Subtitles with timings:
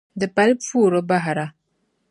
[0.19, 1.45] Di pali puuri bahira.